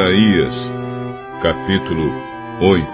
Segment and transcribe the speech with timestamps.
[0.00, 0.72] Isaías,
[1.42, 2.10] capítulo
[2.58, 2.86] 8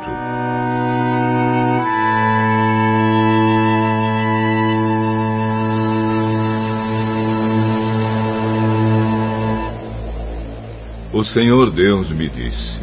[11.12, 12.80] O Senhor Deus me disse: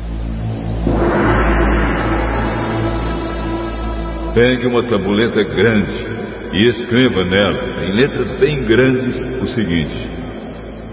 [4.33, 5.91] Pegue uma tabuleta grande
[6.53, 10.09] e escreva nela, em letras bem grandes, o seguinte: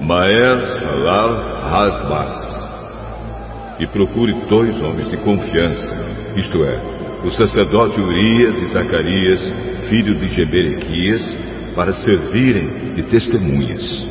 [0.00, 2.59] Maer Salal Hasbas.
[3.80, 5.86] E procure dois homens de confiança,
[6.36, 9.40] isto é, o sacerdote Urias e Zacarias,
[9.88, 11.26] filho de Geberequias,
[11.74, 14.10] para servirem de testemunhas.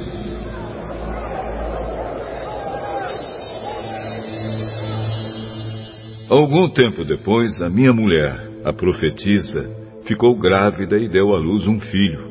[6.29, 9.69] Algum tempo depois, a minha mulher, a profetisa,
[10.05, 12.27] ficou grávida e deu à luz um filho.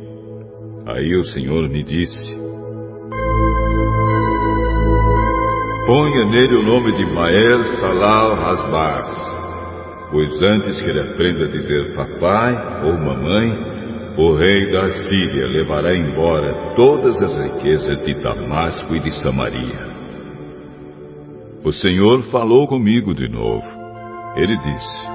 [0.87, 2.28] Aí o Senhor me disse:
[5.89, 9.09] Ponha nele o nome de Maer Salal Hasbaz,
[10.11, 13.51] pois antes que ele aprenda a dizer papai ou mamãe,
[14.19, 19.81] o rei da Síria levará embora todas as riquezas de Damasco e de Samaria.
[21.65, 23.65] O Senhor falou comigo de novo.
[24.37, 25.09] Ele disse: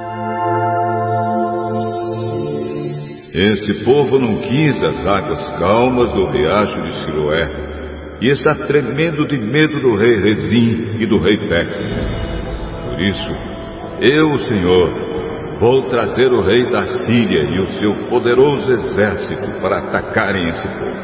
[3.32, 7.73] Esse povo não quis as águas calmas do riacho de Siloé
[8.24, 11.74] e está tremendo de medo do rei Rezim e do rei Peco.
[12.90, 13.34] Por isso,
[14.00, 20.48] eu, Senhor, vou trazer o rei da Síria e o seu poderoso exército para atacarem
[20.48, 21.04] esse povo.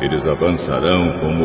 [0.00, 1.44] Eles avançarão como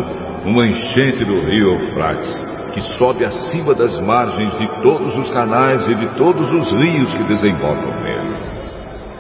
[0.50, 5.94] uma enchente do rio Eufrates que sobe acima das margens de todos os canais e
[5.94, 8.36] de todos os rios que desembocam nele.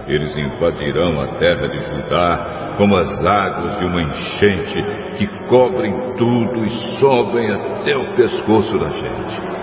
[0.07, 4.83] Eles invadirão a terra de Judá como as águas de uma enchente
[5.17, 6.69] que cobrem tudo e
[6.99, 9.55] sobem até o pescoço da gente.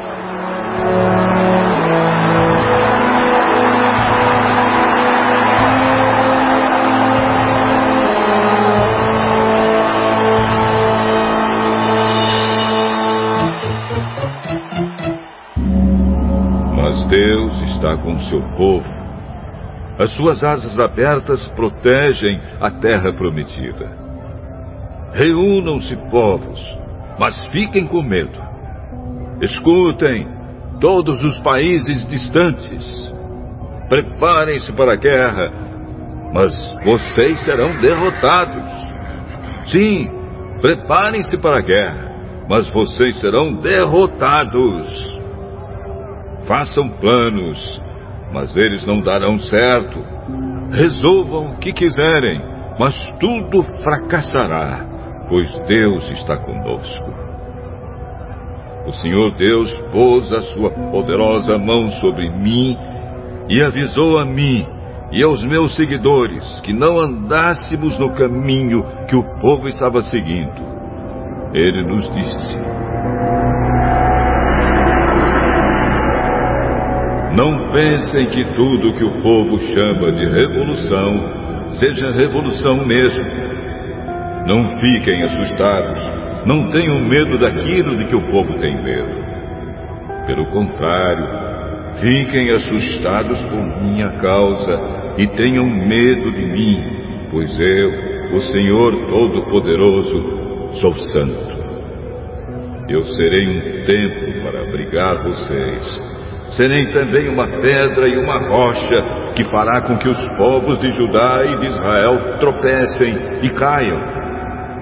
[17.12, 18.88] Deus está com seu povo.
[19.98, 24.01] As suas asas abertas protegem a terra prometida.
[25.12, 26.60] Reúnam-se, povos,
[27.18, 28.40] mas fiquem com medo.
[29.40, 30.26] Escutem,
[30.80, 33.12] todos os países distantes.
[33.88, 35.52] Preparem-se para a guerra,
[36.32, 36.52] mas
[36.84, 38.68] vocês serão derrotados.
[39.66, 40.10] Sim,
[40.60, 42.12] preparem-se para a guerra,
[42.48, 45.20] mas vocês serão derrotados.
[46.46, 47.80] Façam planos,
[48.32, 49.98] mas eles não darão certo.
[50.70, 52.40] Resolvam o que quiserem,
[52.78, 54.86] mas tudo fracassará,
[55.32, 57.10] pois Deus está conosco.
[58.86, 62.76] O Senhor Deus pôs a sua poderosa mão sobre mim
[63.48, 64.66] e avisou a mim
[65.10, 70.52] e aos meus seguidores que não andássemos no caminho que o povo estava seguindo.
[71.54, 72.54] Ele nos disse:
[77.34, 83.51] Não pensem que tudo que o povo chama de revolução seja revolução mesmo.
[84.46, 85.98] Não fiquem assustados.
[86.46, 89.22] Não tenham medo daquilo de que o povo tem medo.
[90.26, 91.26] Pelo contrário,
[92.00, 100.72] fiquem assustados por minha causa e tenham medo de mim, pois eu, o Senhor Todo-Poderoso,
[100.80, 101.52] sou santo.
[102.88, 106.12] Eu serei um templo para abrigar vocês
[106.56, 111.44] Serei também uma pedra e uma rocha que fará com que os povos de Judá
[111.46, 114.21] e de Israel tropecem e caiam.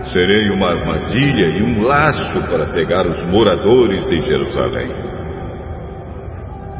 [0.04, 4.90] Serei uma armadilha e um laço para pegar os moradores de Jerusalém.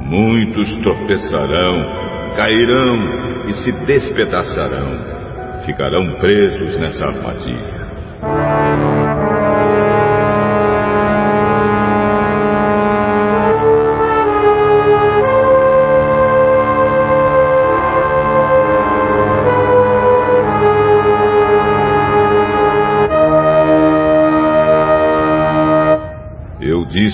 [0.01, 5.21] Muitos tropeçarão, cairão e se despedaçarão.
[5.65, 9.10] Ficarão presos nessa armadilha.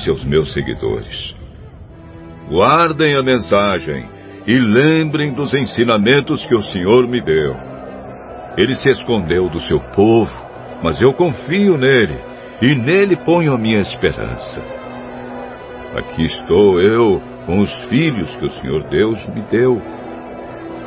[0.07, 1.35] Disse aos meus seguidores:
[2.49, 4.07] Guardem a mensagem
[4.47, 7.57] e lembrem dos ensinamentos que o Senhor me deu.
[8.57, 10.33] Ele se escondeu do seu povo,
[10.83, 12.19] mas eu confio nele
[12.63, 14.63] e nele ponho a minha esperança.
[15.97, 19.81] Aqui estou eu com os filhos que o Senhor Deus me deu.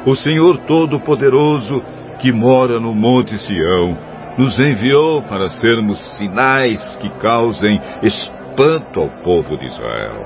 [0.06, 1.84] O Senhor Todo-Poderoso,
[2.20, 3.98] que mora no Monte Sião,
[4.38, 7.80] nos enviou para sermos sinais que causem
[8.60, 10.26] espanto ao povo de Israel.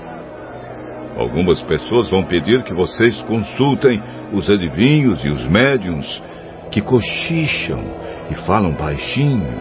[1.15, 4.01] Algumas pessoas vão pedir que vocês consultem
[4.33, 6.21] os adivinhos e os médiums
[6.71, 7.83] que cochicham
[8.31, 9.53] e falam baixinho.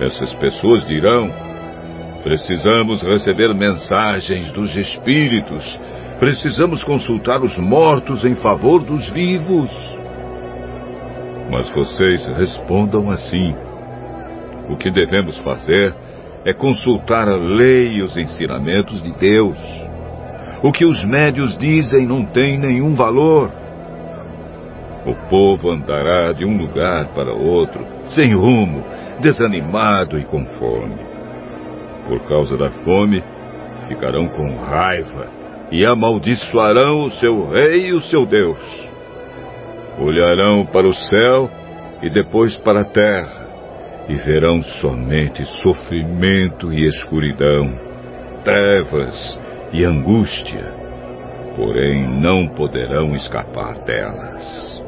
[0.00, 1.30] Essas pessoas dirão:
[2.24, 5.78] precisamos receber mensagens dos espíritos,
[6.18, 9.70] precisamos consultar os mortos em favor dos vivos.
[11.48, 13.54] Mas vocês respondam assim:
[14.68, 15.94] o que devemos fazer
[16.46, 19.58] é consultar a lei e os ensinamentos de Deus.
[20.62, 23.50] O que os médios dizem não tem nenhum valor.
[25.04, 28.84] O povo andará de um lugar para outro, sem rumo,
[29.20, 30.94] desanimado e com fome.
[32.06, 33.24] Por causa da fome,
[33.88, 35.26] ficarão com raiva
[35.72, 38.88] e amaldiçoarão o seu rei e o seu Deus.
[39.98, 41.50] Olharão para o céu
[42.00, 43.45] e depois para a terra
[44.08, 47.68] e verão somente sofrimento e escuridão,
[48.44, 49.38] trevas
[49.72, 50.72] e angústia,
[51.56, 54.80] porém não poderão escapar delas.